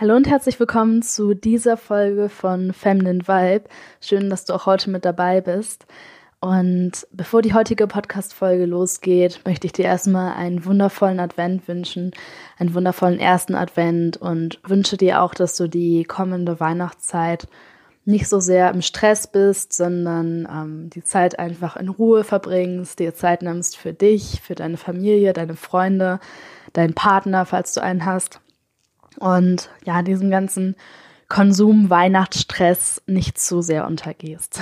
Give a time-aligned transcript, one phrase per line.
[0.00, 3.64] Hallo und herzlich willkommen zu dieser Folge von Feminine Vibe.
[4.00, 5.86] Schön, dass du auch heute mit dabei bist.
[6.38, 12.12] Und bevor die heutige Podcast-Folge losgeht, möchte ich dir erstmal einen wundervollen Advent wünschen,
[12.58, 17.48] einen wundervollen ersten Advent und wünsche dir auch, dass du die kommende Weihnachtszeit
[18.04, 23.16] nicht so sehr im Stress bist, sondern ähm, die Zeit einfach in Ruhe verbringst, dir
[23.16, 26.20] Zeit nimmst für dich, für deine Familie, deine Freunde,
[26.72, 28.40] deinen Partner, falls du einen hast
[29.18, 30.76] und ja, diesem ganzen
[31.28, 34.60] Konsum-Weihnachtsstress nicht zu sehr untergehst.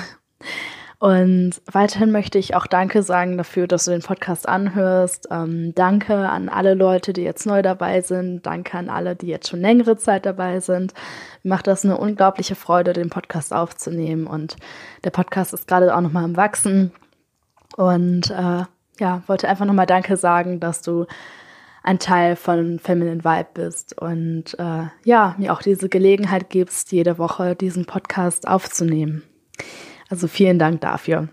[0.99, 5.29] Und weiterhin möchte ich auch Danke sagen dafür, dass du den Podcast anhörst.
[5.31, 8.47] Ähm, danke an alle Leute, die jetzt neu dabei sind.
[8.47, 10.95] Danke an alle, die jetzt schon längere Zeit dabei sind.
[11.43, 14.27] Mir macht das eine unglaubliche Freude, den Podcast aufzunehmen.
[14.27, 14.57] Und
[15.05, 16.93] der Podcast ist gerade auch nochmal am Wachsen.
[17.77, 18.65] Und äh,
[18.99, 21.05] ja, wollte einfach nochmal Danke sagen, dass du
[21.87, 27.17] ein Teil von Feminine Vibe bist und äh, ja, mir auch diese Gelegenheit gibst, jede
[27.17, 29.23] Woche diesen Podcast aufzunehmen.
[30.11, 31.29] Also vielen Dank dafür.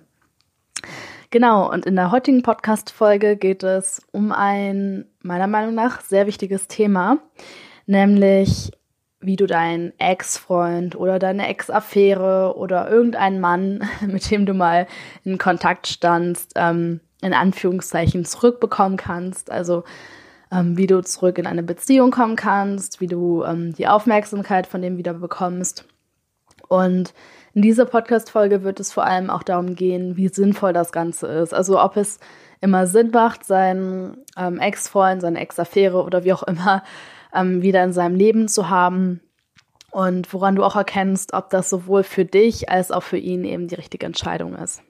[1.32, 6.68] Genau, und in der heutigen Podcast-Folge geht es um ein, meiner Meinung nach, sehr wichtiges
[6.68, 7.18] Thema,
[7.88, 8.72] nämlich
[9.20, 14.86] wie du deinen Ex-Freund oder deine Ex-Affäre oder irgendeinen Mann, mit dem du mal
[15.24, 19.50] in Kontakt standst, ähm, in Anführungszeichen zurückbekommen kannst.
[19.50, 19.84] Also
[20.54, 24.82] ähm, wie du zurück in eine Beziehung kommen kannst, wie du ähm, die Aufmerksamkeit von
[24.82, 25.86] dem wieder bekommst.
[26.68, 27.14] Und
[27.54, 31.54] in dieser Podcast-Folge wird es vor allem auch darum gehen, wie sinnvoll das Ganze ist.
[31.54, 32.20] Also ob es
[32.62, 36.84] immer Sinn macht, seinen ähm, Ex-Freund, seine Ex-Affäre oder wie auch immer
[37.34, 39.22] ähm, wieder in seinem Leben zu haben.
[39.92, 43.68] Und woran du auch erkennst, ob das sowohl für dich als auch für ihn eben
[43.68, 44.82] die richtige Entscheidung ist.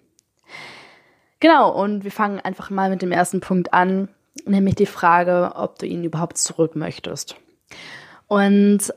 [1.41, 4.07] Genau, und wir fangen einfach mal mit dem ersten Punkt an
[4.45, 7.35] nämlich die Frage, ob du ihn überhaupt zurück möchtest.
[8.27, 8.93] Und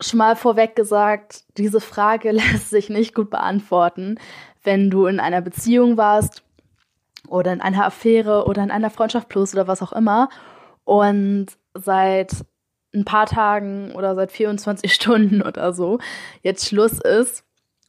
[0.00, 4.18] schon mal vorweg gesagt, diese Frage lässt sich nicht gut beantworten,
[4.62, 6.42] wenn du in einer Beziehung warst
[7.28, 10.28] oder in einer Affäre oder in einer Freundschaft plus oder was auch immer
[10.84, 12.32] und seit
[12.94, 15.98] ein paar Tagen oder seit 24 Stunden oder so
[16.42, 17.45] jetzt Schluss ist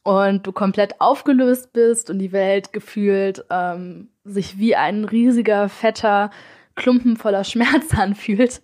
[0.08, 6.30] und du komplett aufgelöst bist und die Welt gefühlt ähm, sich wie ein riesiger, fetter
[6.76, 8.62] Klumpen voller Schmerz anfühlt.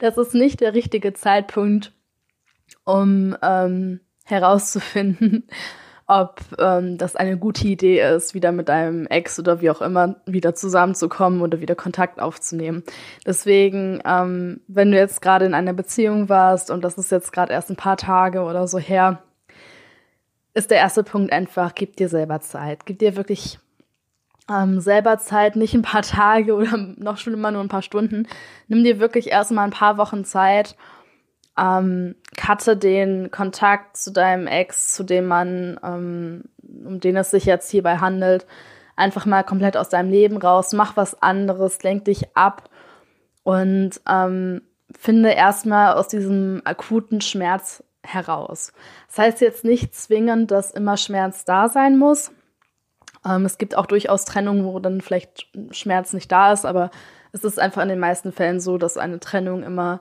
[0.00, 1.92] Das ist nicht der richtige Zeitpunkt,
[2.84, 5.48] um ähm, herauszufinden,
[6.06, 10.16] ob ähm, das eine gute Idee ist, wieder mit deinem Ex oder wie auch immer
[10.26, 12.82] wieder zusammenzukommen oder wieder Kontakt aufzunehmen.
[13.24, 17.54] Deswegen, ähm, wenn du jetzt gerade in einer Beziehung warst und das ist jetzt gerade
[17.54, 19.22] erst ein paar Tage oder so her,
[20.56, 22.86] ist der erste Punkt einfach, gib dir selber Zeit.
[22.86, 23.58] Gib dir wirklich
[24.50, 28.26] ähm, selber Zeit, nicht ein paar Tage oder noch schon immer nur ein paar Stunden.
[28.66, 30.74] Nimm dir wirklich erstmal ein paar Wochen Zeit.
[31.58, 36.44] Ähm, cutte den Kontakt zu deinem Ex, zu dem Mann, ähm,
[36.86, 38.46] um den es sich jetzt hierbei handelt,
[38.94, 40.72] einfach mal komplett aus deinem Leben raus.
[40.72, 42.70] Mach was anderes, lenk dich ab
[43.42, 44.62] und ähm,
[44.98, 48.72] finde erstmal aus diesem akuten Schmerz heraus.
[49.08, 52.30] Das heißt jetzt nicht zwingend, dass immer Schmerz da sein muss.
[53.24, 56.90] Ähm, es gibt auch durchaus Trennungen, wo dann vielleicht Schmerz nicht da ist, aber
[57.32, 60.00] es ist einfach in den meisten Fällen so, dass eine Trennung immer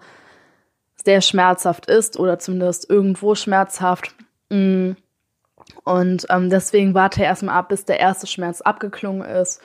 [1.04, 4.16] sehr schmerzhaft ist oder zumindest irgendwo schmerzhaft.
[4.50, 4.92] Mm.
[5.84, 9.62] Und ähm, deswegen warte erstmal ab, bis der erste Schmerz abgeklungen ist,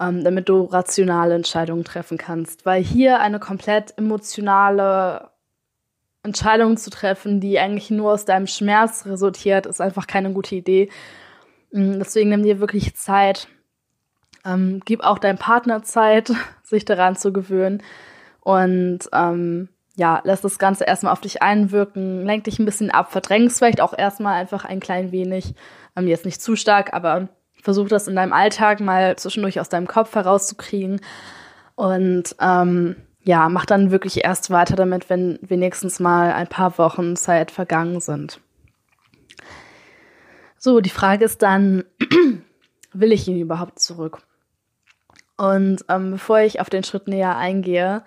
[0.00, 2.64] ähm, damit du rationale Entscheidungen treffen kannst.
[2.64, 5.30] Weil hier eine komplett emotionale
[6.26, 10.90] Entscheidungen zu treffen, die eigentlich nur aus deinem Schmerz resultiert, ist einfach keine gute Idee.
[11.72, 13.48] Mm, deswegen nimm dir wirklich Zeit.
[14.44, 16.32] Ähm, gib auch deinem Partner Zeit,
[16.62, 17.82] sich daran zu gewöhnen.
[18.40, 23.10] Und ähm, ja, lass das Ganze erstmal auf dich einwirken, lenk dich ein bisschen ab,
[23.10, 25.54] verdrängst vielleicht auch erstmal einfach ein klein wenig.
[25.96, 27.28] Ähm, jetzt nicht zu stark, aber
[27.62, 31.00] versuch das in deinem Alltag mal zwischendurch aus deinem Kopf herauszukriegen.
[31.74, 32.96] Und ähm,
[33.26, 38.00] ja, mach dann wirklich erst weiter damit, wenn wenigstens mal ein paar Wochen Zeit vergangen
[38.00, 38.40] sind.
[40.58, 41.84] So, die Frage ist dann,
[42.92, 44.22] will ich ihn überhaupt zurück?
[45.36, 48.04] Und ähm, bevor ich auf den Schritt näher eingehe,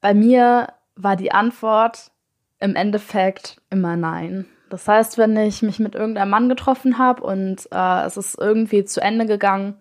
[0.00, 2.10] bei mir war die Antwort
[2.58, 4.44] im Endeffekt immer nein.
[4.70, 8.84] Das heißt, wenn ich mich mit irgendeinem Mann getroffen habe und äh, es ist irgendwie
[8.84, 9.76] zu Ende gegangen,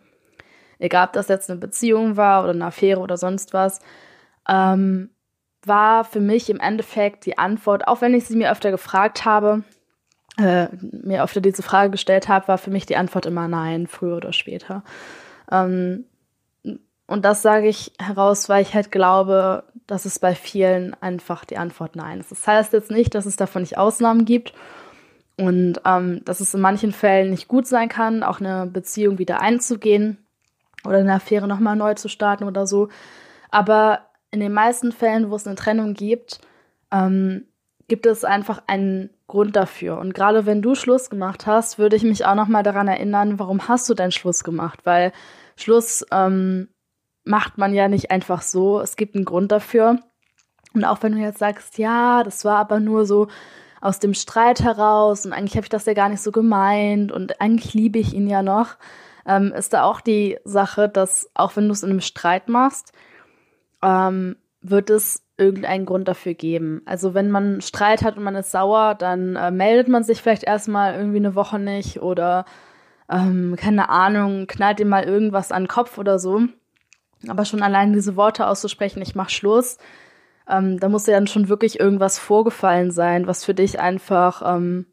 [0.80, 3.80] egal ob das jetzt eine Beziehung war oder eine Affäre oder sonst was,
[4.48, 5.10] ähm,
[5.66, 9.64] war für mich im Endeffekt die Antwort, auch wenn ich sie mir öfter gefragt habe,
[10.38, 14.18] äh, mir öfter diese Frage gestellt habe, war für mich die Antwort immer nein, früher
[14.18, 14.84] oder später.
[15.52, 16.06] Ähm,
[17.06, 21.58] und das sage ich heraus, weil ich halt glaube, dass es bei vielen einfach die
[21.58, 22.32] Antwort nein ist.
[22.32, 24.54] Das heißt jetzt nicht, dass es davon nicht Ausnahmen gibt
[25.38, 29.42] und ähm, dass es in manchen Fällen nicht gut sein kann, auch eine Beziehung wieder
[29.42, 30.23] einzugehen
[30.86, 32.90] oder eine Affäre nochmal neu zu starten oder so.
[33.50, 34.02] Aber
[34.32, 36.40] in den meisten Fällen, wo es eine Trennung gibt,
[36.92, 37.48] ähm,
[37.88, 40.00] gibt es einfach einen Grund dafür.
[40.00, 43.68] Und gerade wenn du Schluss gemacht hast, würde ich mich auch nochmal daran erinnern, warum
[43.68, 44.80] hast du denn Schluss gemacht?
[44.84, 45.12] Weil
[45.56, 46.70] Schluss ähm,
[47.24, 48.80] macht man ja nicht einfach so.
[48.80, 50.00] Es gibt einen Grund dafür.
[50.74, 53.28] Und auch wenn du jetzt sagst, ja, das war aber nur so
[53.84, 57.42] aus dem Streit heraus und eigentlich habe ich das ja gar nicht so gemeint und
[57.42, 58.78] eigentlich liebe ich ihn ja noch,
[59.26, 62.94] ähm, ist da auch die Sache, dass auch wenn du es in einem Streit machst,
[63.82, 66.82] ähm, wird es irgendeinen Grund dafür geben.
[66.86, 70.44] Also wenn man Streit hat und man ist sauer, dann äh, meldet man sich vielleicht
[70.44, 72.46] erstmal irgendwie eine Woche nicht oder
[73.10, 76.44] ähm, keine Ahnung, knallt ihm mal irgendwas an den Kopf oder so.
[77.28, 79.78] Aber schon allein diese Worte auszusprechen, ich mach Schluss,
[80.48, 84.86] ähm, da muss ja dann schon wirklich irgendwas vorgefallen sein, was für dich einfach, ähm,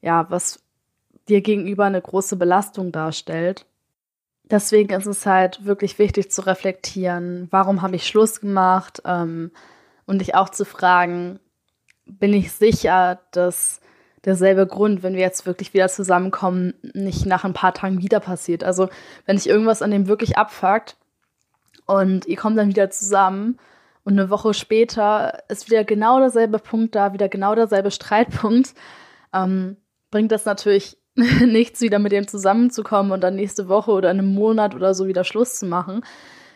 [0.00, 0.63] ja, was
[1.28, 3.66] dir gegenüber eine große Belastung darstellt.
[4.44, 9.50] Deswegen ist es halt wirklich wichtig zu reflektieren, warum habe ich Schluss gemacht ähm,
[10.04, 11.40] und dich auch zu fragen,
[12.04, 13.80] bin ich sicher, dass
[14.24, 18.64] derselbe Grund, wenn wir jetzt wirklich wieder zusammenkommen, nicht nach ein paar Tagen wieder passiert.
[18.64, 18.88] Also
[19.26, 20.96] wenn ich irgendwas an dem wirklich abfuckt
[21.86, 23.58] und ihr kommt dann wieder zusammen
[24.04, 28.74] und eine Woche später ist wieder genau derselbe Punkt da, wieder genau derselbe Streitpunkt,
[29.32, 29.76] ähm,
[30.10, 30.98] bringt das natürlich
[31.46, 35.06] nichts, wieder mit dem zusammenzukommen und dann nächste Woche oder in einem Monat oder so
[35.06, 36.04] wieder Schluss zu machen.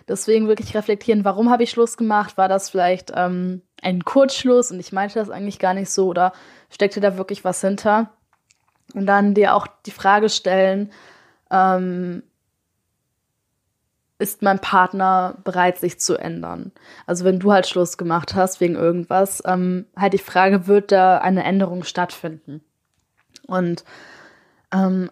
[0.08, 2.36] Deswegen wirklich reflektieren, warum habe ich Schluss gemacht?
[2.36, 6.32] War das vielleicht ähm, ein Kurzschluss und ich meinte das eigentlich gar nicht so oder
[6.70, 8.10] steckte da wirklich was hinter?
[8.94, 10.90] Und dann dir auch die Frage stellen,
[11.50, 12.22] ähm,
[14.18, 16.72] ist mein Partner bereit, sich zu ändern?
[17.06, 21.18] Also wenn du halt Schluss gemacht hast wegen irgendwas, ähm, halt die Frage, wird da
[21.18, 22.62] eine Änderung stattfinden?
[23.46, 23.84] Und
[24.72, 25.10] ähm,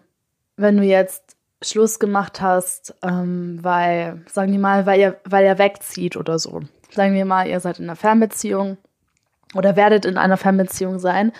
[0.55, 5.57] wenn du jetzt Schluss gemacht hast, ähm, weil, sagen wir mal, weil ihr, weil er
[5.57, 6.61] wegzieht oder so.
[6.91, 8.77] Sagen wir mal, ihr seid in einer Fernbeziehung
[9.55, 11.31] oder werdet in einer Fernbeziehung sein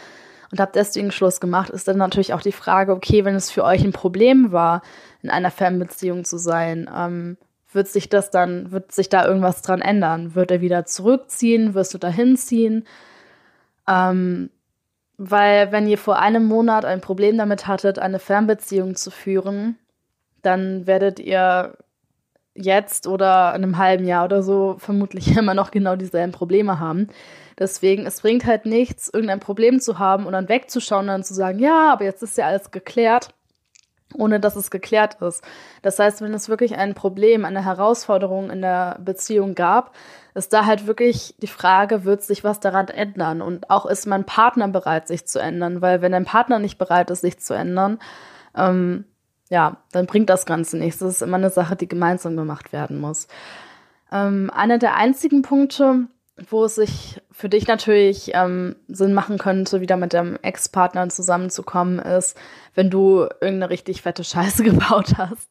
[0.51, 3.63] und habt deswegen Schluss gemacht, ist dann natürlich auch die Frage, okay, wenn es für
[3.63, 4.81] euch ein Problem war,
[5.21, 7.37] in einer Fernbeziehung zu sein, ähm,
[7.73, 10.35] wird sich das dann, wird sich da irgendwas dran ändern?
[10.35, 11.73] Wird er wieder zurückziehen?
[11.73, 12.85] Wirst du dahin ziehen?
[13.87, 14.49] Ähm,
[15.17, 19.77] weil wenn ihr vor einem Monat ein Problem damit hattet, eine Fernbeziehung zu führen,
[20.41, 21.77] dann werdet ihr
[22.53, 27.07] jetzt oder in einem halben Jahr oder so vermutlich immer noch genau dieselben Probleme haben.
[27.59, 31.33] Deswegen, es bringt halt nichts, irgendein Problem zu haben und dann wegzuschauen und dann zu
[31.33, 33.33] sagen, ja, aber jetzt ist ja alles geklärt,
[34.13, 35.43] ohne dass es geklärt ist.
[35.81, 39.93] Das heißt, wenn es wirklich ein Problem, eine Herausforderung in der Beziehung gab,
[40.33, 43.41] ist da halt wirklich die Frage, wird sich was daran ändern?
[43.41, 45.81] Und auch ist mein Partner bereit, sich zu ändern?
[45.81, 47.99] Weil wenn dein Partner nicht bereit ist, sich zu ändern,
[48.55, 49.05] ähm,
[49.49, 50.99] ja, dann bringt das Ganze nichts.
[50.99, 53.27] Das ist immer eine Sache, die gemeinsam gemacht werden muss.
[54.11, 56.07] Ähm, einer der einzigen Punkte,
[56.49, 61.99] wo es sich für dich natürlich ähm, Sinn machen könnte, wieder mit deinem Ex-Partner zusammenzukommen,
[61.99, 62.37] ist,
[62.75, 65.49] wenn du irgendeine richtig fette Scheiße gebaut hast.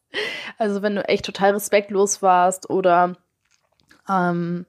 [0.57, 3.15] Also wenn du echt total respektlos warst oder
[4.09, 4.65] ähm,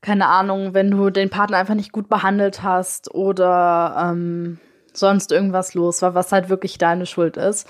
[0.00, 4.58] keine Ahnung, wenn du den Partner einfach nicht gut behandelt hast oder ähm,
[4.94, 7.68] sonst irgendwas los war, was halt wirklich deine Schuld ist,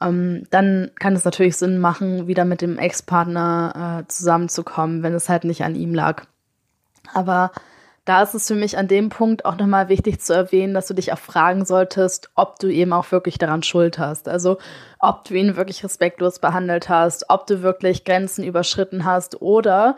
[0.00, 5.28] ähm, dann kann es natürlich Sinn machen, wieder mit dem Ex-Partner äh, zusammenzukommen, wenn es
[5.28, 6.26] halt nicht an ihm lag.
[7.14, 7.52] Aber
[8.08, 10.94] da ist es für mich an dem Punkt auch nochmal wichtig zu erwähnen, dass du
[10.94, 14.28] dich auch fragen solltest, ob du eben auch wirklich daran schuld hast.
[14.28, 14.56] Also
[14.98, 19.96] ob du ihn wirklich respektlos behandelt hast, ob du wirklich Grenzen überschritten hast oder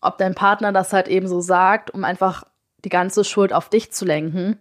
[0.00, 2.42] ob dein Partner das halt eben so sagt, um einfach
[2.84, 4.58] die ganze Schuld auf dich zu lenken.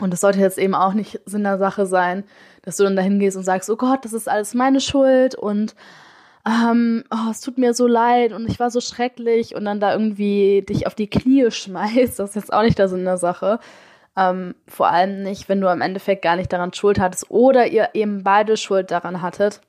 [0.00, 2.24] Und es sollte jetzt eben auch nicht Sinn der Sache sein,
[2.62, 5.74] dass du dann dahin gehst und sagst, oh Gott, das ist alles meine Schuld und
[6.46, 9.92] ähm, oh, es tut mir so leid und ich war so schrecklich und dann da
[9.92, 13.58] irgendwie dich auf die Knie schmeißt, das ist jetzt auch nicht der Sinn der Sache.
[14.16, 17.90] Ähm, vor allem nicht, wenn du am Endeffekt gar nicht daran Schuld hattest oder ihr
[17.94, 19.60] eben beide Schuld daran hattet,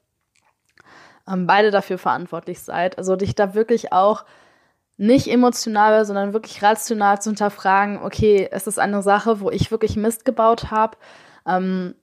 [1.27, 2.97] ähm, beide dafür verantwortlich seid.
[2.97, 4.23] Also dich da wirklich auch
[4.97, 9.95] nicht emotional, sondern wirklich rational zu hinterfragen, okay, es ist eine Sache, wo ich wirklich
[9.95, 10.97] Mist gebaut habe
[11.47, 11.95] Ähm,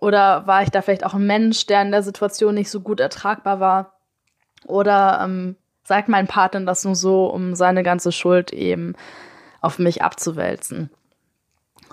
[0.00, 3.00] oder war ich da vielleicht auch ein Mensch, der in der Situation nicht so gut
[3.00, 3.98] ertragbar war?
[4.64, 8.94] Oder ähm, sagt mein Partner das nur so, um seine ganze Schuld eben
[9.60, 10.90] auf mich abzuwälzen?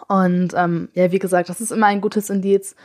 [0.07, 2.75] Und ähm, ja, wie gesagt, das ist immer ein gutes Indiz,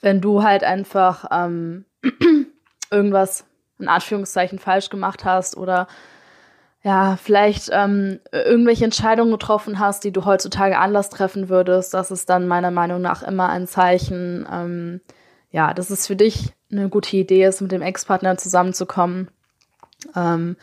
[0.00, 1.84] wenn du halt einfach ähm,
[2.90, 3.44] irgendwas
[3.78, 5.86] in Anführungszeichen falsch gemacht hast oder
[6.82, 12.30] ja, vielleicht ähm, irgendwelche Entscheidungen getroffen hast, die du heutzutage anders treffen würdest, das ist
[12.30, 15.00] dann meiner Meinung nach immer ein Zeichen, ähm,
[15.50, 19.28] ja, dass es für dich eine gute Idee ist, mit dem Ex-Partner zusammenzukommen.
[20.14, 20.56] Ähm,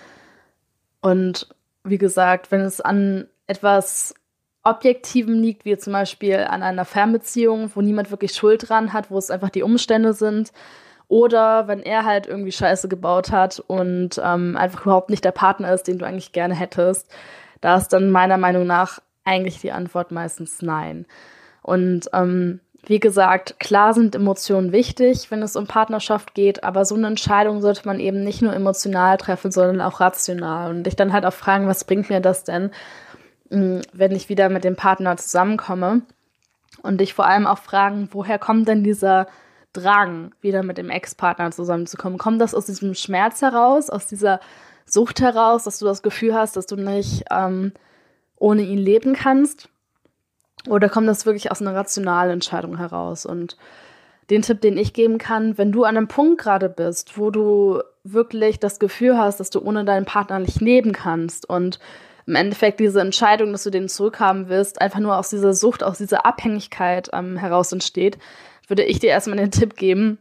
[1.02, 1.50] und
[1.84, 4.16] wie gesagt, wenn es an etwas
[4.64, 9.18] Objektivem liegt, wie zum Beispiel an einer Fernbeziehung, wo niemand wirklich Schuld dran hat, wo
[9.18, 10.52] es einfach die Umstände sind,
[11.08, 15.74] oder wenn er halt irgendwie Scheiße gebaut hat und ähm, einfach überhaupt nicht der Partner
[15.74, 17.14] ist, den du eigentlich gerne hättest,
[17.62, 21.06] da ist dann meiner Meinung nach eigentlich die Antwort meistens nein.
[21.62, 26.96] Und ähm, wie gesagt, klar sind Emotionen wichtig, wenn es um Partnerschaft geht, aber so
[26.96, 30.70] eine Entscheidung sollte man eben nicht nur emotional treffen, sondern auch rational.
[30.70, 32.70] Und dich dann halt auch fragen, was bringt mir das denn,
[33.50, 36.02] hm, wenn ich wieder mit dem Partner zusammenkomme?
[36.84, 39.28] Und dich vor allem auch fragen, woher kommt denn dieser
[39.76, 42.18] Drang, wieder mit dem Ex-Partner zusammenzukommen?
[42.18, 44.40] Kommt das aus diesem Schmerz heraus, aus dieser
[44.86, 47.74] Sucht heraus, dass du das Gefühl hast, dass du nicht ähm,
[48.38, 49.70] ohne ihn leben kannst?
[50.68, 53.26] Oder kommt das wirklich aus einer rationalen Entscheidung heraus?
[53.26, 53.58] Und
[54.30, 57.82] den Tipp, den ich geben kann, wenn du an einem Punkt gerade bist, wo du
[58.04, 61.80] wirklich das Gefühl hast, dass du ohne deinen Partner nicht leben kannst und
[62.28, 66.00] im Endeffekt diese Entscheidung, dass du den zurückhaben willst, einfach nur aus dieser Sucht, aus
[66.00, 68.18] dieser Abhängigkeit ähm, heraus entsteht,
[68.68, 70.20] würde ich dir erstmal den Tipp geben,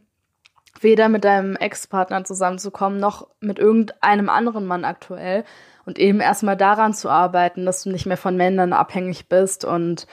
[0.81, 5.43] weder mit deinem Ex-Partner zusammenzukommen, noch mit irgendeinem anderen Mann aktuell.
[5.85, 10.07] Und eben erstmal daran zu arbeiten, dass du nicht mehr von Männern abhängig bist und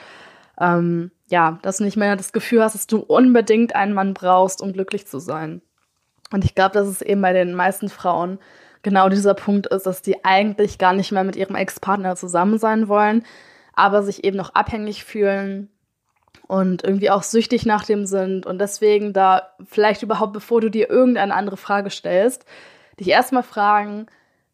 [0.59, 4.61] ähm, ja, dass du nicht mehr das Gefühl hast, dass du unbedingt einen Mann brauchst,
[4.61, 5.61] um glücklich zu sein.
[6.31, 8.37] Und ich glaube, dass es eben bei den meisten Frauen
[8.83, 12.87] genau dieser Punkt ist, dass die eigentlich gar nicht mehr mit ihrem Ex-Partner zusammen sein
[12.87, 13.25] wollen,
[13.73, 15.69] aber sich eben noch abhängig fühlen
[16.47, 20.89] und irgendwie auch süchtig nach dem sind und deswegen da vielleicht überhaupt, bevor du dir
[20.89, 22.45] irgendeine andere Frage stellst,
[22.99, 24.07] dich erstmal fragen,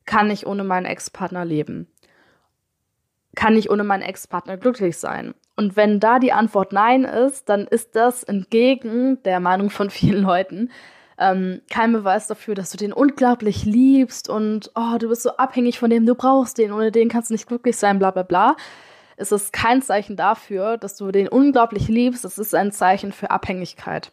[0.05, 1.87] kann ich ohne meinen Ex-Partner leben?
[3.35, 5.33] Kann ich ohne meinen Ex-Partner glücklich sein?
[5.55, 10.23] Und wenn da die Antwort Nein ist, dann ist das entgegen der Meinung von vielen
[10.23, 10.69] Leuten
[11.19, 15.77] ähm, kein Beweis dafür, dass du den unglaublich liebst und oh, du bist so abhängig
[15.77, 18.55] von dem, du brauchst den, ohne den kannst du nicht glücklich sein, bla bla bla
[19.19, 22.25] ist es kein Zeichen dafür, dass du den unglaublich liebst.
[22.25, 24.11] Es ist ein Zeichen für Abhängigkeit.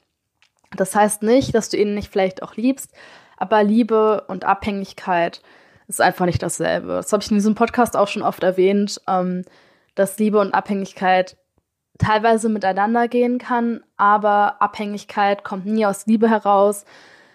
[0.77, 2.93] Das heißt nicht, dass du ihn nicht vielleicht auch liebst,
[3.37, 5.43] aber Liebe und Abhängigkeit
[5.89, 6.95] ist einfach nicht dasselbe.
[6.95, 9.45] Das habe ich in diesem Podcast auch schon oft erwähnt, ähm,
[9.95, 11.37] dass Liebe und Abhängigkeit
[11.99, 16.85] teilweise miteinander gehen kann, aber Abhängigkeit kommt nie aus Liebe heraus.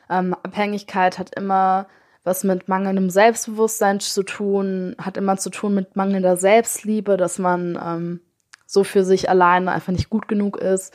[0.10, 1.88] Ähm, Abhängigkeit hat immer
[2.24, 7.80] was mit mangelndem Selbstbewusstsein zu tun, hat immer zu tun mit mangelnder Selbstliebe, dass man
[7.84, 8.22] ähm,
[8.66, 10.94] so für sich alleine einfach nicht gut genug ist.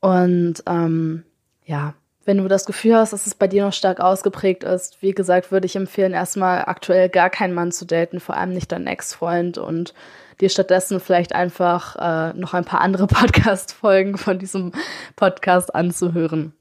[0.00, 1.24] Und ähm,
[1.64, 1.94] ja,
[2.24, 5.50] wenn du das Gefühl hast, dass es bei dir noch stark ausgeprägt ist, wie gesagt,
[5.50, 9.56] würde ich empfehlen, erstmal aktuell gar keinen Mann zu daten, vor allem nicht deinen Ex-Freund
[9.56, 9.94] und
[10.40, 14.72] dir stattdessen vielleicht einfach äh, noch ein paar andere Podcast-Folgen von diesem
[15.16, 16.52] Podcast anzuhören.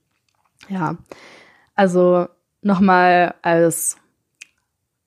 [0.70, 0.98] Ja,
[1.76, 2.28] also
[2.68, 3.98] nochmal als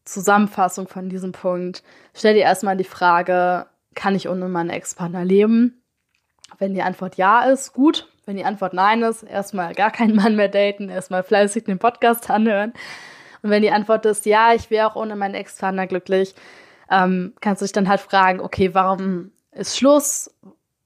[0.04, 5.82] Zusammenfassung von diesem Punkt, stell dir erstmal die Frage, kann ich ohne meinen Ex-Partner leben?
[6.58, 8.08] Wenn die Antwort ja ist, gut.
[8.26, 12.30] Wenn die Antwort nein ist, erstmal gar keinen Mann mehr daten, erstmal fleißig den Podcast
[12.30, 12.72] anhören.
[13.42, 16.34] Und wenn die Antwort ist, ja, ich wäre auch ohne meinen Ex-Partner glücklich,
[16.90, 20.34] ähm, kannst du dich dann halt fragen, okay, warum ist Schluss?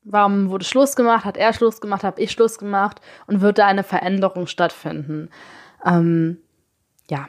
[0.04, 1.25] Warum wurde Schluss gemacht?
[1.25, 2.04] Hat er Schluss gemacht?
[2.04, 3.00] Habe ich Schluss gemacht?
[3.26, 5.31] Und wird da eine Veränderung stattfinden?
[5.85, 6.38] Ähm,
[7.11, 7.29] ja,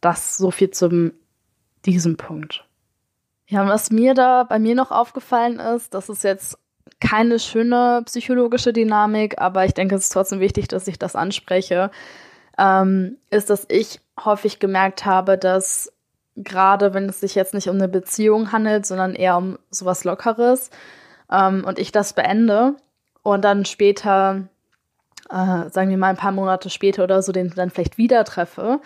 [0.00, 1.12] das so viel zum
[1.84, 2.64] diesem Punkt.
[3.48, 6.58] Ja, und was mir da bei mir noch aufgefallen ist, das ist jetzt
[7.00, 11.90] keine schöne psychologische Dynamik, aber ich denke, es ist trotzdem wichtig, dass ich das anspreche,
[12.58, 15.92] ähm, ist, dass ich häufig gemerkt habe, dass
[16.36, 20.70] gerade wenn es sich jetzt nicht um eine Beziehung handelt, sondern eher um sowas Lockeres
[21.30, 22.76] ähm, und ich das beende
[23.22, 24.48] und dann später
[25.30, 28.80] äh, sagen wir mal ein paar Monate später oder so, den dann vielleicht wieder treffe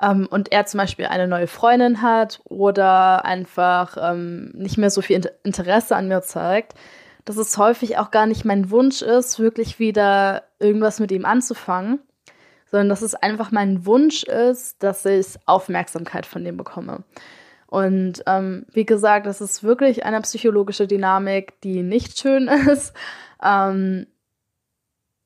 [0.00, 5.02] ähm, und er zum Beispiel eine neue Freundin hat oder einfach ähm, nicht mehr so
[5.02, 6.74] viel Interesse an mir zeigt,
[7.24, 12.00] dass es häufig auch gar nicht mein Wunsch ist, wirklich wieder irgendwas mit ihm anzufangen,
[12.70, 17.04] sondern dass es einfach mein Wunsch ist, dass ich Aufmerksamkeit von dem bekomme.
[17.66, 22.94] Und ähm, wie gesagt, das ist wirklich eine psychologische Dynamik, die nicht schön ist.
[23.42, 24.06] Ähm,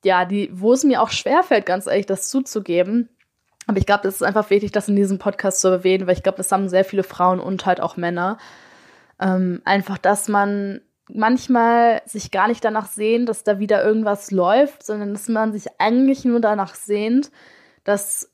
[0.05, 3.09] ja, die, wo es mir auch schwerfällt, ganz ehrlich, das zuzugeben.
[3.67, 6.23] Aber ich glaube, es ist einfach wichtig, das in diesem Podcast zu erwähnen, weil ich
[6.23, 8.39] glaube, das haben sehr viele Frauen und halt auch Männer.
[9.21, 14.85] Ähm, einfach, dass man manchmal sich gar nicht danach sehnt, dass da wieder irgendwas läuft,
[14.85, 17.31] sondern dass man sich eigentlich nur danach sehnt,
[17.85, 18.31] dass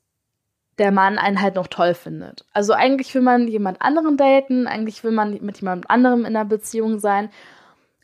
[0.77, 2.45] der Mann einen halt noch toll findet.
[2.53, 6.45] Also eigentlich will man jemand anderen daten, eigentlich will man mit jemand anderem in einer
[6.45, 7.29] Beziehung sein,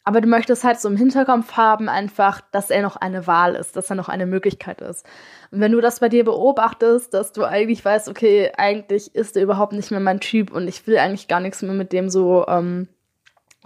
[0.05, 3.75] aber du möchtest halt so im Hinterkopf haben, einfach, dass er noch eine Wahl ist,
[3.75, 5.03] dass er noch eine Möglichkeit ist.
[5.49, 9.41] Und wenn du das bei dir beobachtest, dass du eigentlich weißt, okay, eigentlich ist er
[9.41, 12.45] überhaupt nicht mehr mein Typ und ich will eigentlich gar nichts mehr mit dem so
[12.47, 12.87] ähm,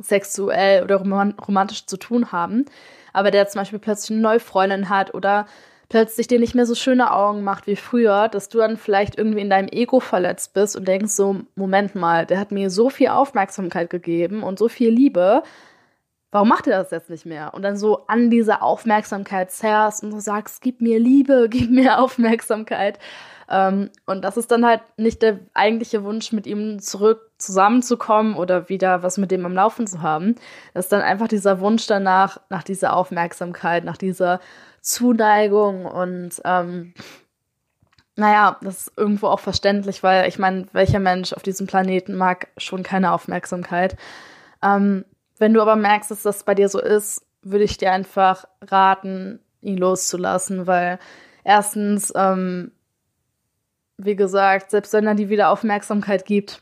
[0.01, 2.65] sexuell oder romantisch zu tun haben,
[3.11, 5.45] aber der zum Beispiel plötzlich eine neue Freundin hat oder
[5.89, 9.41] plötzlich dir nicht mehr so schöne Augen macht wie früher, dass du dann vielleicht irgendwie
[9.41, 13.09] in deinem Ego verletzt bist und denkst so, Moment mal, der hat mir so viel
[13.09, 15.43] Aufmerksamkeit gegeben und so viel Liebe,
[16.31, 17.53] warum macht er das jetzt nicht mehr?
[17.53, 21.99] Und dann so an dieser Aufmerksamkeit zerrst und so sagst, gib mir Liebe, gib mir
[21.99, 22.99] Aufmerksamkeit.
[23.49, 28.69] Ähm, und das ist dann halt nicht der eigentliche Wunsch, mit ihm zurück zusammenzukommen oder
[28.69, 30.35] wieder was mit dem am Laufen zu haben.
[30.73, 34.39] Das ist dann einfach dieser Wunsch danach, nach dieser Aufmerksamkeit, nach dieser
[34.81, 36.93] Zuneigung und ähm,
[38.15, 42.49] naja, das ist irgendwo auch verständlich, weil ich meine, welcher Mensch auf diesem Planeten mag
[42.57, 43.95] schon keine Aufmerksamkeit.
[44.61, 45.05] Ähm,
[45.39, 49.39] wenn du aber merkst, dass das bei dir so ist, würde ich dir einfach raten,
[49.61, 50.99] ihn loszulassen, weil
[51.43, 52.71] erstens, ähm,
[53.97, 56.61] wie gesagt, selbst wenn er dir wieder Aufmerksamkeit gibt,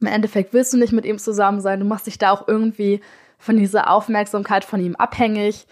[0.00, 3.00] im Endeffekt willst du nicht mit ihm zusammen sein, du machst dich da auch irgendwie
[3.38, 5.66] von dieser Aufmerksamkeit von ihm abhängig.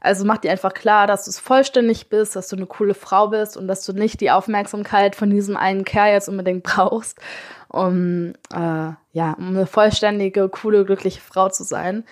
[0.00, 3.28] Also mach dir einfach klar, dass du es vollständig bist, dass du eine coole Frau
[3.28, 7.18] bist und dass du nicht die Aufmerksamkeit von diesem einen Kerl jetzt unbedingt brauchst,
[7.68, 12.04] um äh, ja, um eine vollständige, coole, glückliche Frau zu sein.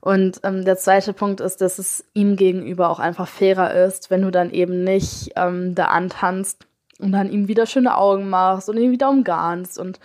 [0.00, 4.22] Und ähm, der zweite Punkt ist, dass es ihm gegenüber auch einfach fairer ist, wenn
[4.22, 6.66] du dann eben nicht ähm, da antanzt
[7.00, 9.98] und dann ihm wieder schöne Augen machst und ihn wieder umgarnst und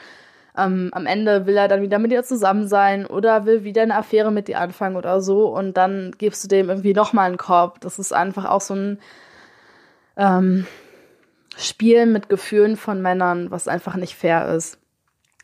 [0.57, 3.95] ähm, am Ende will er dann wieder mit dir zusammen sein oder will wieder eine
[3.95, 7.81] Affäre mit dir anfangen oder so und dann gibst du dem irgendwie nochmal einen Korb.
[7.81, 8.99] Das ist einfach auch so ein
[10.17, 10.65] ähm,
[11.57, 14.77] Spiel mit Gefühlen von Männern, was einfach nicht fair ist.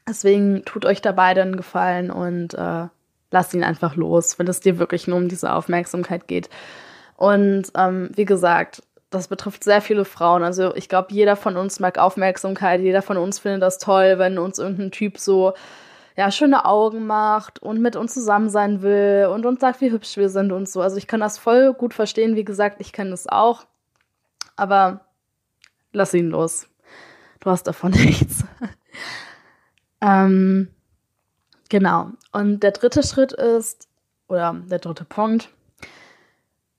[0.07, 2.87] Deswegen tut euch da beide einen Gefallen und äh,
[3.31, 6.49] lasst ihn einfach los, wenn es dir wirklich nur um diese Aufmerksamkeit geht.
[7.17, 10.43] Und ähm, wie gesagt, das betrifft sehr viele Frauen.
[10.43, 14.37] Also ich glaube, jeder von uns mag Aufmerksamkeit, jeder von uns findet das toll, wenn
[14.37, 15.53] uns irgendein Typ so
[16.17, 20.17] ja, schöne Augen macht und mit uns zusammen sein will und uns sagt, wie hübsch
[20.17, 20.81] wir sind und so.
[20.81, 22.35] Also ich kann das voll gut verstehen.
[22.35, 23.65] Wie gesagt, ich kenne das auch.
[24.55, 25.01] Aber
[25.91, 26.67] lass ihn los.
[27.41, 28.45] Du hast davon nichts.
[30.05, 30.67] Ähm,
[31.69, 32.11] genau.
[32.31, 33.87] Und der dritte Schritt ist,
[34.27, 35.49] oder der dritte Punkt,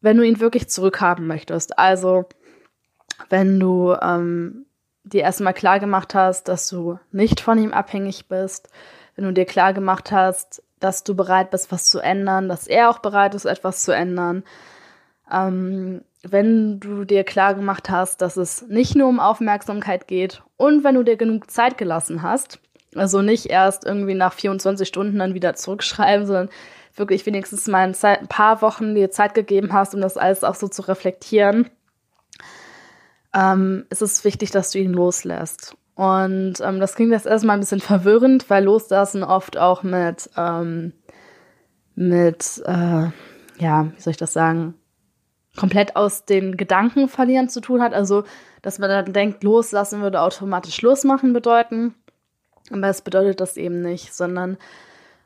[0.01, 1.79] wenn du ihn wirklich zurückhaben möchtest.
[1.79, 2.27] Also,
[3.29, 4.67] wenn du ähm,
[5.05, 8.69] dir erstmal klar gemacht hast, dass du nicht von ihm abhängig bist,
[9.15, 12.91] wenn du dir klar gemacht hast, dass du bereit bist, was zu ändern, dass er
[12.91, 14.45] auch bereit ist, etwas zu ändern.
[15.33, 20.85] Ähm, wenn du dir klar gemacht hast, dass es nicht nur um Aufmerksamkeit geht und
[20.85, 22.61] wenn du dir genug Zeit gelassen hast,
[22.95, 26.49] also nicht erst irgendwie nach 24 Stunden dann wieder zurückschreiben, sondern
[26.95, 30.69] wirklich wenigstens mal ein paar Wochen dir Zeit gegeben hast, um das alles auch so
[30.69, 31.69] zu reflektieren,
[33.35, 35.77] ähm, ist es wichtig, dass du ihn loslässt.
[35.95, 40.93] Und ähm, das klingt jetzt erstmal ein bisschen verwirrend, weil Loslassen oft auch mit, ähm,
[41.95, 43.09] mit, äh,
[43.59, 44.75] ja, wie soll ich das sagen,
[45.57, 47.95] komplett aus den Gedanken verlieren zu tun hat.
[47.95, 48.25] Also,
[48.61, 51.95] dass man dann denkt, loslassen würde automatisch Schluss machen bedeuten.
[52.71, 54.57] Aber es bedeutet das eben nicht, sondern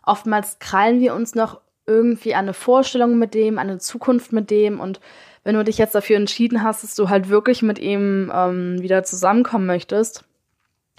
[0.03, 5.01] oftmals krallen wir uns noch irgendwie eine Vorstellung mit dem, eine Zukunft mit dem und
[5.43, 9.05] wenn du dich jetzt dafür entschieden hast, dass du halt wirklich mit ihm ähm, wieder
[9.05, 10.25] zusammenkommen möchtest,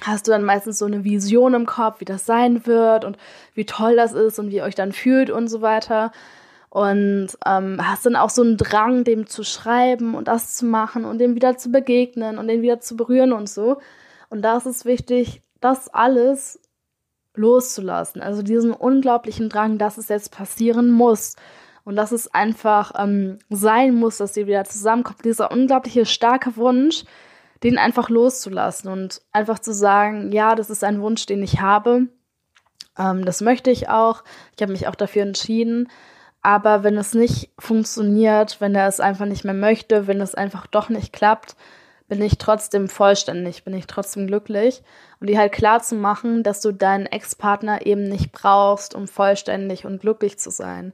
[0.01, 3.17] hast du dann meistens so eine Vision im Kopf, wie das sein wird und
[3.53, 6.11] wie toll das ist und wie ihr euch dann fühlt und so weiter.
[6.69, 11.05] Und ähm, hast dann auch so einen Drang, dem zu schreiben und das zu machen
[11.05, 13.79] und dem wieder zu begegnen und den wieder zu berühren und so.
[14.29, 16.59] Und da ist es wichtig, das alles
[17.33, 18.21] loszulassen.
[18.21, 21.35] Also diesen unglaublichen Drang, dass es jetzt passieren muss.
[21.83, 25.25] Und dass es einfach ähm, sein muss, dass sie wieder zusammenkommt.
[25.25, 27.05] Dieser unglaubliche starke Wunsch,
[27.63, 32.07] den einfach loszulassen und einfach zu sagen, ja, das ist ein Wunsch, den ich habe.
[32.97, 34.23] Ähm, das möchte ich auch.
[34.55, 35.89] Ich habe mich auch dafür entschieden.
[36.43, 40.67] Aber wenn es nicht funktioniert, wenn er es einfach nicht mehr möchte, wenn es einfach
[40.67, 41.55] doch nicht klappt,
[42.07, 44.83] bin ich trotzdem vollständig, bin ich trotzdem glücklich.
[45.21, 49.85] Und die halt klar zu machen, dass du deinen Ex-Partner eben nicht brauchst, um vollständig
[49.85, 50.93] und glücklich zu sein.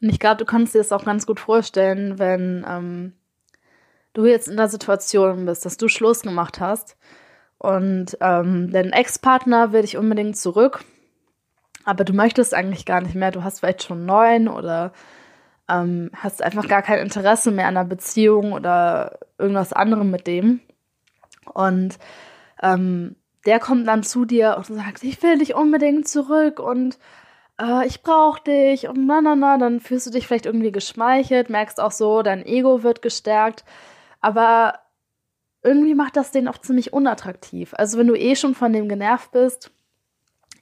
[0.00, 3.12] Und ich glaube, du kannst dir das auch ganz gut vorstellen, wenn ähm,
[4.14, 6.96] du jetzt in der Situation bist, dass du Schluss gemacht hast
[7.58, 10.82] und ähm, dein Ex-Partner will dich unbedingt zurück,
[11.84, 13.30] aber du möchtest eigentlich gar nicht mehr.
[13.30, 14.92] Du hast vielleicht schon neun oder
[15.68, 20.60] ähm, hast einfach gar kein Interesse mehr an einer Beziehung oder irgendwas anderem mit dem.
[21.52, 21.98] Und
[22.62, 26.98] ähm, der kommt dann zu dir und sagt, ich will dich unbedingt zurück und
[27.60, 31.50] äh, ich brauche dich und na, na, na, dann fühlst du dich vielleicht irgendwie geschmeichelt,
[31.50, 33.64] merkst auch so, dein Ego wird gestärkt,
[34.20, 34.78] aber
[35.62, 37.74] irgendwie macht das den auch ziemlich unattraktiv.
[37.76, 39.70] Also wenn du eh schon von dem genervt bist,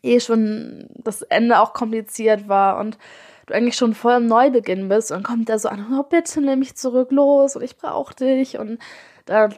[0.03, 2.99] eh schon das Ende auch kompliziert war und
[3.47, 6.61] du eigentlich schon voll im Neubeginn bist und kommt der so an, oh bitte nimm
[6.61, 8.79] mich zurück, los und ich brauche dich und
[9.27, 9.51] da,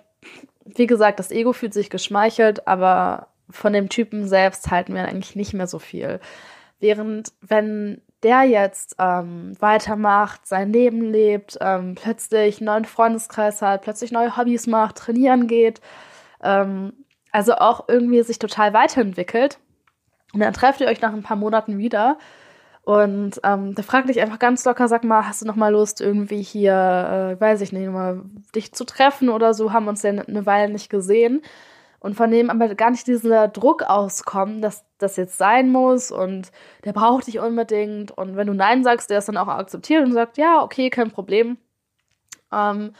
[0.74, 5.36] wie gesagt, das Ego fühlt sich geschmeichelt, aber von dem Typen selbst halten wir eigentlich
[5.36, 6.20] nicht mehr so viel.
[6.80, 13.82] Während wenn der jetzt ähm, weitermacht, sein Leben lebt, ähm, plötzlich einen neuen Freundeskreis hat,
[13.82, 15.80] plötzlich neue Hobbys macht, trainieren geht,
[16.42, 16.92] ähm,
[17.32, 19.58] also auch irgendwie sich total weiterentwickelt.
[20.32, 22.18] Und dann trefft ihr euch nach ein paar Monaten wieder
[22.84, 26.00] und ähm, da fragt dich einfach ganz locker, sag mal, hast du noch mal Lust,
[26.00, 28.22] irgendwie hier, äh, weiß ich nicht, mal
[28.56, 31.42] dich zu treffen oder so, haben uns ja eine Weile nicht gesehen.
[32.00, 36.50] Und von dem aber gar nicht dieser Druck auskommen, dass das jetzt sein muss und
[36.84, 38.10] der braucht dich unbedingt.
[38.10, 41.12] Und wenn du Nein sagst, der ist dann auch akzeptiert und sagt, ja, okay, kein
[41.12, 41.58] Problem,
[42.52, 42.92] ähm,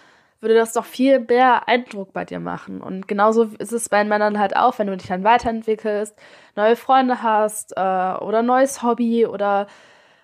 [0.43, 2.81] würde das doch viel mehr Eindruck bei dir machen.
[2.81, 6.17] Und genauso ist es bei Männern halt auch, wenn du dich dann weiterentwickelst,
[6.57, 9.69] neue Freunde hast äh, oder neues Hobby oder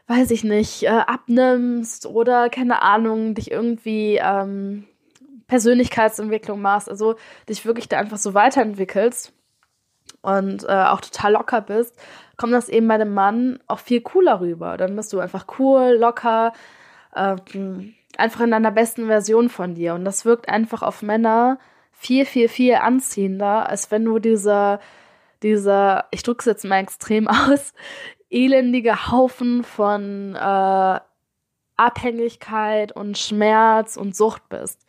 [0.08, 4.84] weiß ich nicht, äh, abnimmst oder keine Ahnung, dich irgendwie ähm,
[5.46, 7.14] Persönlichkeitsentwicklung machst, also
[7.48, 9.32] dich wirklich da einfach so weiterentwickelst
[10.22, 11.96] und äh, auch total locker bist,
[12.36, 14.76] kommt das eben bei dem Mann auch viel cooler rüber.
[14.76, 16.52] Dann bist du einfach cool, locker,
[17.14, 19.94] ähm, einfach in deiner besten Version von dir.
[19.94, 21.58] Und das wirkt einfach auf Männer
[21.92, 24.80] viel, viel, viel anziehender, als wenn du dieser,
[25.42, 27.72] dieser, ich drücke es jetzt mal extrem aus,
[28.30, 31.00] elendige Haufen von äh,
[31.76, 34.84] Abhängigkeit und Schmerz und Sucht bist.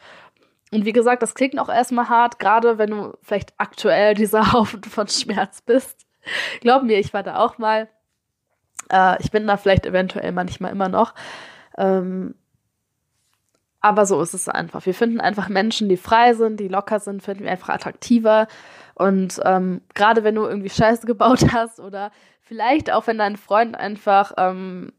[0.72, 4.84] Und wie gesagt, das klingt auch erstmal hart, gerade wenn du vielleicht aktuell dieser Haufen
[4.84, 6.06] von Schmerz bist.
[6.62, 7.88] Glaub mir, ich war da auch mal.
[8.92, 11.14] Äh, ich bin da vielleicht eventuell manchmal immer noch.
[11.78, 12.36] Ähm,
[13.82, 14.86] aber so ist es einfach.
[14.86, 18.48] Wir finden einfach Menschen, die frei sind, die locker sind, finden wir einfach attraktiver.
[18.96, 22.12] Und ähm, gerade wenn du irgendwie Scheiße gebaut hast oder
[22.42, 24.92] vielleicht auch wenn dein Freund einfach ähm,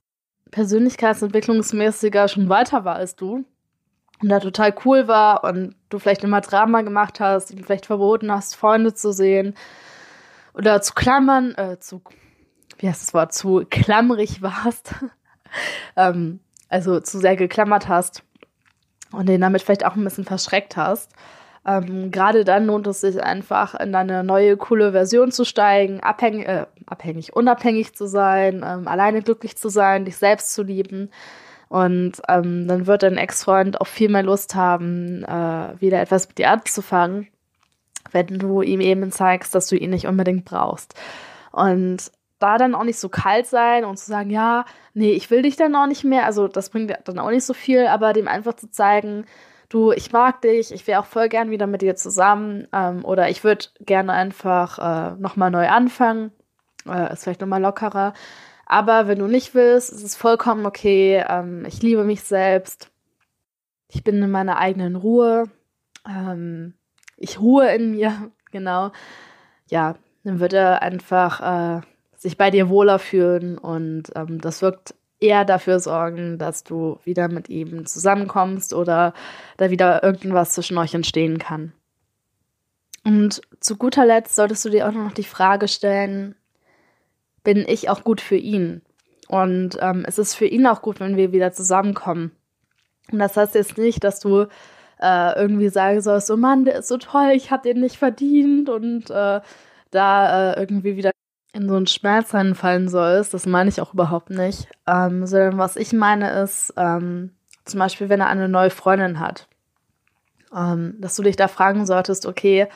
[0.50, 3.44] persönlichkeitsentwicklungsmäßiger schon weiter war als du,
[4.22, 8.30] und da total cool war und du vielleicht immer Drama gemacht hast, ihm vielleicht verboten
[8.30, 9.54] hast, Freunde zu sehen
[10.52, 12.02] oder zu klammern, äh, zu,
[12.78, 14.94] wie heißt das Wort, zu klammerig warst,
[15.96, 18.22] ähm, also zu sehr geklammert hast
[19.12, 21.12] und den damit vielleicht auch ein bisschen verschreckt hast.
[21.66, 26.48] Ähm, Gerade dann lohnt es sich einfach, in deine neue, coole Version zu steigen, abhängig,
[26.48, 31.10] äh, abhängig unabhängig zu sein, ähm, alleine glücklich zu sein, dich selbst zu lieben
[31.70, 36.38] und ähm, dann wird dein Ex-Freund auch viel mehr Lust haben, äh, wieder etwas mit
[36.38, 37.28] dir anzufangen,
[38.10, 40.94] wenn du ihm eben zeigst, dass du ihn nicht unbedingt brauchst.
[41.52, 45.42] Und da dann auch nicht so kalt sein und zu sagen, ja, nee, ich will
[45.42, 46.26] dich dann auch nicht mehr.
[46.26, 49.26] Also das bringt dann auch nicht so viel, aber dem einfach zu zeigen,
[49.68, 53.28] du, ich mag dich, ich wäre auch voll gern wieder mit dir zusammen ähm, oder
[53.30, 56.32] ich würde gerne einfach äh, nochmal neu anfangen,
[56.88, 58.14] äh, ist vielleicht nochmal lockerer.
[58.66, 61.24] Aber wenn du nicht willst, ist es vollkommen okay.
[61.28, 62.90] Ähm, ich liebe mich selbst.
[63.88, 65.44] Ich bin in meiner eigenen Ruhe.
[66.08, 66.74] Ähm,
[67.16, 68.92] ich ruhe in mir, genau.
[69.68, 71.80] Ja, dann wird er einfach äh,
[72.20, 77.28] sich bei dir wohler fühlen und ähm, das wirkt eher dafür sorgen, dass du wieder
[77.28, 79.14] mit ihm zusammenkommst oder
[79.56, 81.72] da wieder irgendwas zwischen euch entstehen kann.
[83.04, 86.34] Und zu guter Letzt solltest du dir auch noch die Frage stellen,
[87.42, 88.82] bin ich auch gut für ihn.
[89.28, 92.32] Und ähm, es ist für ihn auch gut, wenn wir wieder zusammenkommen.
[93.10, 94.46] Und das heißt jetzt nicht, dass du
[95.00, 98.68] äh, irgendwie sagen sollst, oh Mann, der ist so toll, ich habe den nicht verdient
[98.68, 99.40] und äh,
[99.90, 101.12] da äh, irgendwie wieder
[101.52, 103.34] in so einen Schmerz reinfallen sollst.
[103.34, 104.68] Das meine ich auch überhaupt nicht.
[104.86, 107.32] Ähm, sondern was ich meine ist, ähm,
[107.64, 109.48] zum Beispiel, wenn er eine neue Freundin hat,
[110.54, 112.68] ähm, dass du dich da fragen solltest, okay,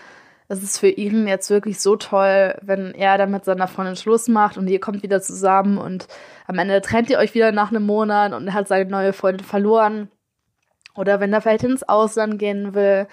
[0.48, 4.28] es ist für ihn jetzt wirklich so toll, wenn er dann mit seiner Freundin Schluss
[4.28, 6.06] macht und ihr kommt wieder zusammen und
[6.46, 9.46] am Ende trennt ihr euch wieder nach einem Monat und er hat seine neue Freundin
[9.46, 10.10] verloren.
[10.94, 13.08] Oder wenn er vielleicht ins Ausland gehen will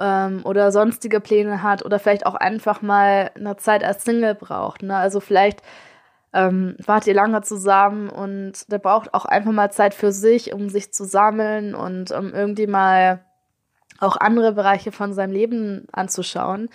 [0.00, 4.82] ähm, oder sonstige Pläne hat oder vielleicht auch einfach mal eine Zeit als Single braucht.
[4.82, 4.96] Ne?
[4.96, 5.62] Also vielleicht
[6.32, 10.68] ähm, wart ihr lange zusammen und der braucht auch einfach mal Zeit für sich, um
[10.68, 13.24] sich zu sammeln und um irgendwie mal
[13.98, 16.70] auch andere Bereiche von seinem Leben anzuschauen.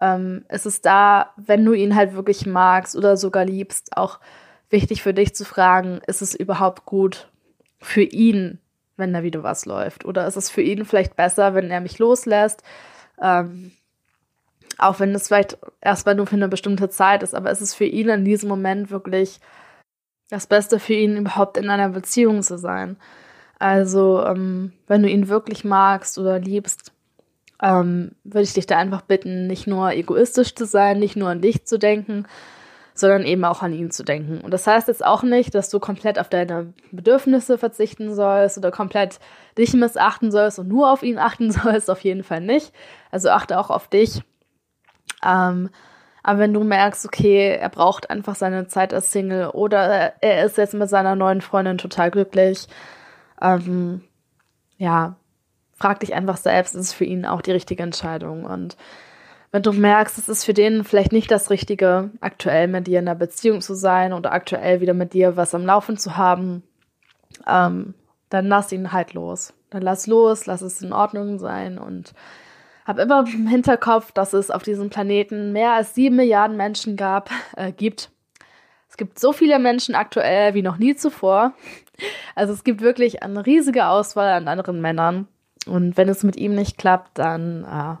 [0.00, 4.20] Ähm, es ist da, wenn du ihn halt wirklich magst oder sogar liebst, auch
[4.70, 7.28] wichtig für dich zu fragen, ist es überhaupt gut
[7.80, 8.60] für ihn,
[9.00, 10.04] wenn da wieder was läuft?
[10.04, 12.62] Oder ist es für ihn vielleicht besser, wenn er mich loslässt?
[13.20, 13.72] Ähm,
[14.78, 17.84] auch wenn es vielleicht erstmal nur für eine bestimmte Zeit ist, aber ist es für
[17.84, 19.40] ihn in diesem Moment wirklich
[20.30, 22.96] das Beste für ihn, überhaupt in einer Beziehung zu sein.
[23.58, 26.92] Also, ähm, wenn du ihn wirklich magst oder liebst,
[27.62, 31.42] ähm, würde ich dich da einfach bitten, nicht nur egoistisch zu sein, nicht nur an
[31.42, 32.26] dich zu denken,
[33.00, 34.40] sondern eben auch an ihn zu denken.
[34.40, 38.70] Und das heißt jetzt auch nicht, dass du komplett auf deine Bedürfnisse verzichten sollst oder
[38.70, 39.18] komplett
[39.58, 42.72] dich missachten sollst und nur auf ihn achten sollst, auf jeden Fall nicht.
[43.10, 44.22] Also achte auch auf dich
[45.24, 45.70] ähm,
[46.22, 50.58] aber wenn du merkst, okay, er braucht einfach seine Zeit als Single oder er ist
[50.58, 52.66] jetzt mit seiner neuen Freundin total glücklich,
[53.40, 54.02] ähm,
[54.76, 55.16] ja,
[55.74, 58.44] frag dich einfach selbst, ist es für ihn auch die richtige Entscheidung?
[58.44, 58.76] Und
[59.52, 63.08] wenn du merkst, es ist für den vielleicht nicht das Richtige, aktuell mit dir in
[63.08, 66.62] einer Beziehung zu sein oder aktuell wieder mit dir was am Laufen zu haben,
[67.46, 67.94] ähm,
[68.28, 69.52] dann lass ihn halt los.
[69.70, 72.12] Dann lass los, lass es in Ordnung sein und
[72.86, 77.30] habe immer im Hinterkopf, dass es auf diesem Planeten mehr als sieben Milliarden Menschen gab,
[77.56, 78.10] äh, gibt.
[78.88, 81.54] Es gibt so viele Menschen aktuell wie noch nie zuvor.
[82.34, 85.28] Also es gibt wirklich eine riesige Auswahl an anderen Männern.
[85.66, 87.96] Und wenn es mit ihm nicht klappt, dann äh,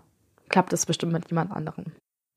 [0.50, 1.86] klappt es bestimmt mit jemand anderem.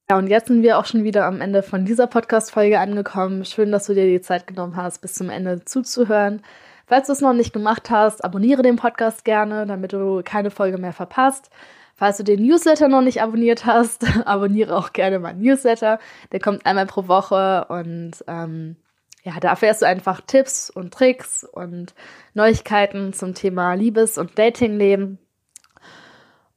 [0.09, 3.45] Ja, und jetzt sind wir auch schon wieder am Ende von dieser Podcast-Folge angekommen.
[3.45, 6.41] Schön, dass du dir die Zeit genommen hast, bis zum Ende zuzuhören.
[6.87, 10.77] Falls du es noch nicht gemacht hast, abonniere den Podcast gerne, damit du keine Folge
[10.77, 11.49] mehr verpasst.
[11.95, 15.99] Falls du den Newsletter noch nicht abonniert hast, abonniere auch gerne meinen Newsletter.
[16.31, 18.75] Der kommt einmal pro Woche und ähm,
[19.23, 21.93] ja, da erfährst du einfach Tipps und Tricks und
[22.33, 25.17] Neuigkeiten zum Thema Liebes- und Datingleben.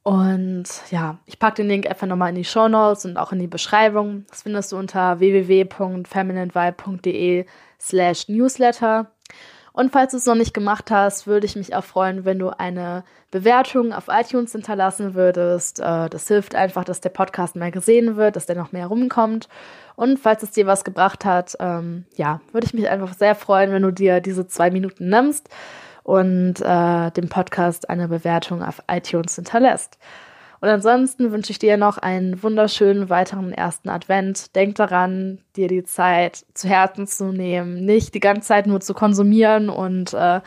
[0.07, 3.39] Und ja, ich packe den Link einfach nochmal in die Show Notes und auch in
[3.39, 4.23] die Beschreibung.
[4.29, 7.45] Das findest du unter www.femininevibe.de
[7.77, 9.11] slash newsletter.
[9.73, 12.57] Und falls du es noch nicht gemacht hast, würde ich mich auch freuen, wenn du
[12.57, 15.81] eine Bewertung auf iTunes hinterlassen würdest.
[15.81, 19.49] Äh, das hilft einfach, dass der Podcast mehr gesehen wird, dass der noch mehr rumkommt.
[19.97, 23.73] Und falls es dir was gebracht hat, ähm, ja, würde ich mich einfach sehr freuen,
[23.73, 25.49] wenn du dir diese zwei Minuten nimmst
[26.07, 29.97] und äh, dem Podcast eine Bewertung auf iTunes hinterlässt.
[30.61, 34.55] Und ansonsten wünsche ich dir noch einen wunderschönen weiteren ersten Advent.
[34.55, 38.93] Denk daran, dir die Zeit zu Herzen zu nehmen, nicht die ganze Zeit nur zu
[38.93, 40.39] konsumieren und äh,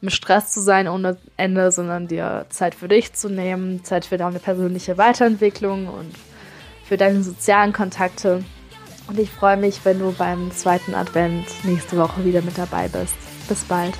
[0.00, 4.18] im Stress zu sein ohne Ende, sondern dir Zeit für dich zu nehmen, Zeit für
[4.18, 6.14] deine persönliche Weiterentwicklung und
[6.84, 8.44] für deine sozialen Kontakte.
[9.08, 13.16] Und ich freue mich, wenn du beim zweiten Advent nächste Woche wieder mit dabei bist.
[13.48, 13.98] Bis bald.